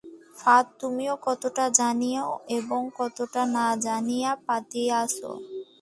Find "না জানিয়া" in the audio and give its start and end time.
3.55-4.31